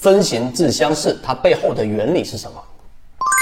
[0.00, 2.56] 分形自相似，它背后的原理是什么？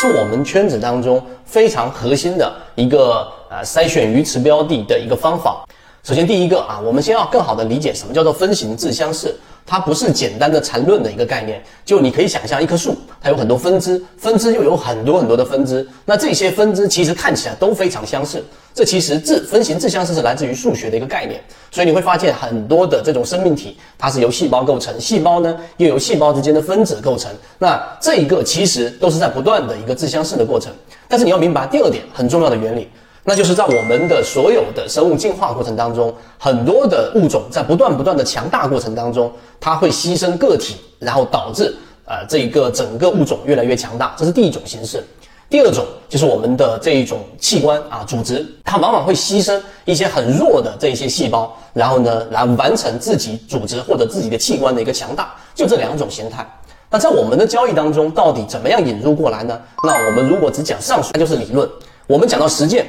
[0.00, 5.64] 是我们圈子当中非常核心的一个呃筛选鱼池标的的一个方法。
[6.04, 9.34] 首先，第一个啊，我们先要更好的理解什么叫做分形自相似。
[9.64, 18.44] 它不是简单的缠论的一个概念，就你可以想象一棵树，它有很多分支，分支又有很多很多的分支，那这些分支其实看起来都非常相似。
[18.74, 21.40] 这其实自分形自相似是来自于数学的一个概念，
[21.70, 30.70] 所以你会发现很多的这种生命体，它是由细胞构成，细胞呢又由细胞之间的分子构成，那这一个其实都是在不断的一个自相似的过程。
[31.08, 32.90] 但是你要明白第二点很重要的原理。
[33.26, 41.74] 那就是在我们的所有的生物进化过程当中，很多的物种在不断不断的强大过程当中，它会牺牲个体，然后导致
[42.04, 45.02] 呃这一个整个物种越来越强大，这是第一种形式。
[45.48, 56.46] 第二种就是我们的这一种器官啊组织，它往往会牺牲一些很弱的这一些细胞，然后呢来完成自己组织或者自己的器官的一个强大，就这两种形态。
[56.90, 59.58] 那在我们的交易当中，到底怎么样引入过来呢？
[59.82, 61.66] 那我们如果只讲上述，那就是理论；
[62.06, 62.86] 我们讲到实践。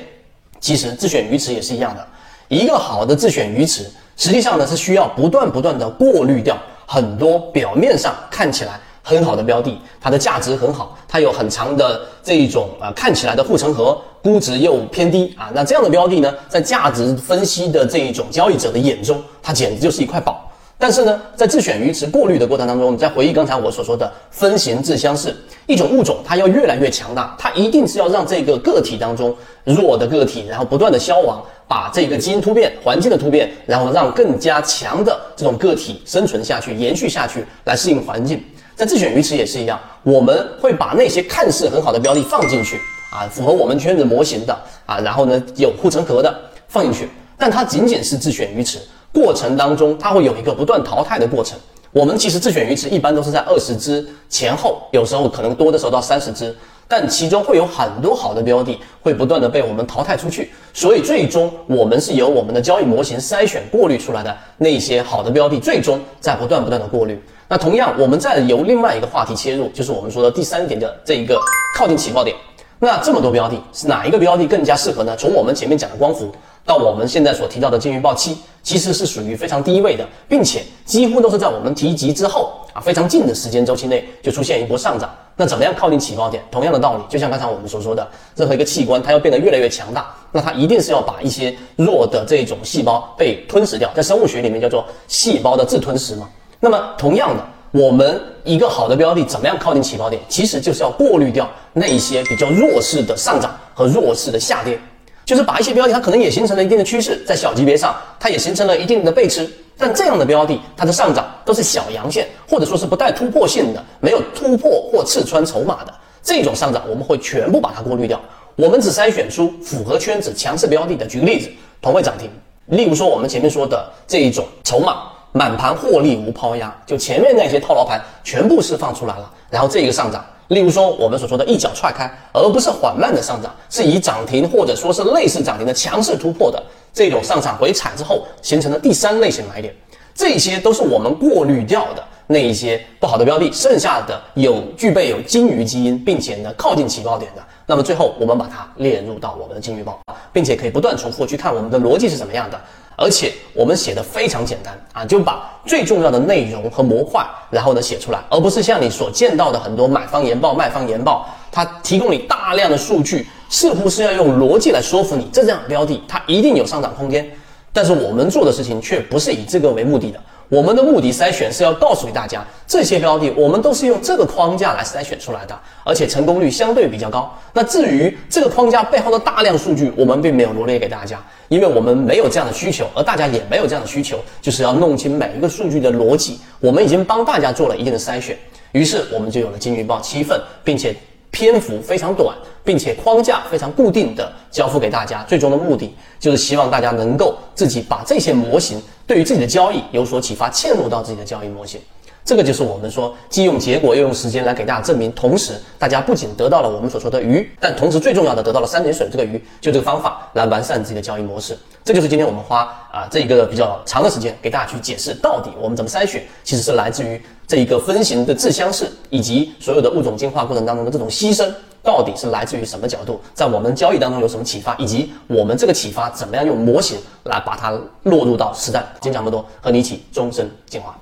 [0.60, 2.08] 其实自选鱼池也是一样的，
[2.48, 3.86] 一个好的自选鱼池，
[4.18, 20.45] 实际上呢是需要不断不断的过滤掉很多表面上看起来很好的标的，它的价值很好，它有很长的这一种啊看起来的护城河，估值又偏低啊，那这样的标的呢，在价值分析的这一种交易者的眼中，它简直就是一块宝。
[20.78, 25.34] 但是呢，在自选鱼池过滤的过程当中，你再回忆刚才我所说的分形自相似，
[25.68, 38.44] 一种物种它要越来越强大，它一定是要让这个个体当中弱的个体，然后不断的消亡，把这个基因突变、环境的突变，然后让更加强的这种个体生存下去、延续下去，来适应环境。
[38.76, 42.76] 在自选鱼池也是一样，我们会把那些看似很好的标的放进去
[43.10, 44.54] 啊，符合我们圈子模型的
[44.86, 46.38] 啊，然后呢有护城河的
[46.68, 48.78] 放进去，但它仅仅是自选鱼池。
[49.16, 51.58] 过程当中，它会有一个不断淘汰的过程。
[51.94, 56.54] 我们其实自选鱼池一般都是在二十只前后，有时候可能多的时候到三十只，
[56.90, 60.52] 但其中会有很多好的标的会不断的被我们淘汰出去。
[60.74, 67.18] 所以最终我们是由我们的交易模型筛选过滤出来的那些好的标的，最终在不断不断的过滤。
[67.48, 71.40] 那同样，我们再由另外一个话题切入，就是我们说的第三点的这一个
[71.78, 72.36] 靠近起爆点。
[72.78, 75.16] 那这么多标的，是哪一个标的更加适合呢？
[75.16, 76.30] 从我们前面讲的光伏。
[76.66, 85.14] 到我们现在所提到的金鱼报七，其实是属于非常低位的，并且几乎都是在我们提及之后啊非常近的时间周期内就出现一波上涨。
[85.38, 86.42] 那怎么样靠近起爆点？
[86.50, 96.28] 同样的道理，就像刚才我们所说的，任何一个器官它要变得越来越强大，那它一定是要把一些弱的这种细胞被吞噬掉，在生物学里面叫做细胞的自吞噬嘛。
[96.62, 100.20] 那么同样的，我们一个好的标的怎么样靠近起爆点？
[100.30, 104.80] 其实就是要过滤掉那一些比较弱势的上涨和弱势的下跌。
[105.26, 115.92] 就是把一些标的，它可能也形成了一定的趋势，在小级别上，它也形成了一定的背驰，但这样的标的，它的上涨都是小阳线，或者说是不带突破性的，没有突破或刺穿筹码的
[116.22, 118.22] 这种上涨，我们会全部把它过滤掉。
[118.56, 121.08] 我们只筛选出符合圈子强势标的的。
[121.08, 121.50] 举个例子，
[121.82, 122.30] 同位涨停，
[122.68, 130.24] 例如说我们前面说的这一种筹码满盘获利无抛压，就前面那些套牢盘全部释放出来了，然后这一个上涨。
[130.50, 136.62] 例如说，我们所说的一脚踹开，而不是缓慢的上涨，是以涨停或者说是类似涨停的强势突破的
[136.94, 139.74] 这种上涨回踩之后形成的第三类型买点，
[140.14, 150.00] 这些都是我们过滤掉的那一些不好的标的，剩下的有具备有金鱼基因，并且呢靠近起爆点的，那么最后我们把它列入到我们的金鱼报，
[150.32, 152.60] 并且可以不断重复去看我们的逻辑是怎么样的。
[152.96, 167.30] 而且我们写的非常简单啊，就把最重要的内容和模块，然后呢写出来，而不是像你所见到的很多买方研报、卖方研报，它提供你大量的数据，似乎是要用逻辑来说服你，这样标的它一定有上涨空间。
[167.74, 170.20] 但是我们做的事情却不是以这个为目的的。
[170.48, 177.36] 我们的目的筛选是要告诉给大家，这些标的我们都是用这个框架来筛选出来的，而且成功率相对比较高。
[177.54, 181.20] 那至于这个框架背后的大量数据，我们并没有罗列给大家，
[181.50, 186.40] 因为我们没有这样的需求，而大家也没有这样的需求，就是要弄清每一个数据的逻辑。
[186.60, 188.38] 我们已经帮大家做了一定的筛选，
[188.72, 190.96] 于是我们就有了金鱼报七份，并且。
[191.36, 192.34] 篇幅非常短，
[192.64, 201.82] 并且框架非常固定的交付给大家，最终的目的就是希望大家能够自己把这些模型对于自己的交易有所启发，嵌入到自己的交易模型。
[202.26, 211.56] 这个就是我们说既用结果又用时间来给大家证明，同时大家不仅得到了我们所说的鱼，但同时最重要的得到了三点水这个鱼，就这个方法来完善自己的交易模式。
[211.84, 212.62] 这就是今天我们花
[212.92, 221.48] 啊这一个比较长的时间给大家去解释到底我们怎么筛选，其实是来自于这一个分型的自相似，以及所有的物种进化过程当中的这种牺牲，
[221.84, 228.84] 到底是来自于什么角度，在我们交易当中有什么启发，以及我们这个启发怎么样用模型来把它落入到实战。
[229.00, 230.98] 今天讲这么多，和你一起终身进化。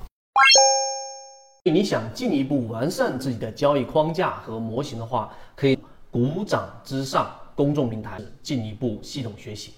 [1.72, 5.80] 你想进一步完善自己的交易框架和模型的话，可以
[6.12, 9.72] 鼓掌之上公众平台进一步系统学习。